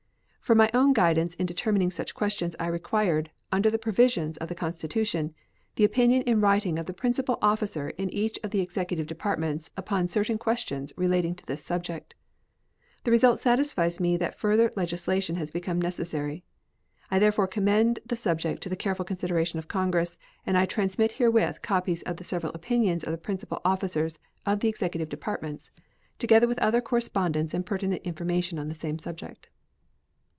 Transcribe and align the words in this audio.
For 0.41 0.55
my 0.55 0.69
own 0.73 0.91
guidance 0.91 1.33
in 1.35 1.45
determining 1.45 1.91
such 1.91 2.13
questions 2.13 2.57
I 2.59 2.67
required 2.67 3.31
(under 3.53 3.69
the 3.71 3.79
provisions 3.79 4.35
of 4.35 4.49
the 4.49 4.55
Constitution) 4.55 5.33
the 5.77 5.85
opinion 5.85 6.23
in 6.23 6.41
writing 6.41 6.77
of 6.77 6.87
the 6.87 6.93
principal 6.93 7.37
officer 7.41 7.91
in 7.91 8.09
each 8.09 8.37
of 8.43 8.51
the 8.51 8.59
Executive 8.59 9.07
Departments 9.07 9.69
upon 9.77 10.09
certain 10.09 10.37
questions 10.37 10.91
relating 10.97 11.35
to 11.35 11.45
this 11.45 11.63
subject. 11.63 12.15
The 13.05 13.11
result 13.11 13.39
satisfies 13.39 14.01
me 14.01 14.17
that 14.17 14.37
further 14.41 14.73
legislation 14.75 15.37
has 15.37 15.51
become 15.51 15.81
necessary. 15.81 16.43
I 17.09 17.17
therefore 17.17 17.47
commend 17.47 17.99
the 18.05 18.17
subject 18.17 18.61
to 18.63 18.67
the 18.67 18.75
careful 18.75 19.05
consideration 19.05 19.57
of 19.57 19.69
Congress, 19.69 20.17
and 20.45 20.57
I 20.57 20.65
transmit 20.65 21.13
herewith 21.13 21.61
copies 21.61 22.01
of 22.01 22.17
the 22.17 22.25
several 22.25 22.51
opinions 22.51 23.05
of 23.05 23.11
the 23.13 23.17
principal 23.17 23.61
officers 23.63 24.19
of 24.45 24.59
the 24.59 24.67
Executive 24.67 25.07
Departments, 25.07 25.71
together 26.19 26.45
with 26.47 26.59
other 26.59 26.81
correspondence 26.81 27.53
and 27.53 27.65
pertinent 27.65 28.01
information 28.03 28.59
on 28.59 28.67
the 28.67 28.75
same 28.75 28.99
subject. 28.99 29.47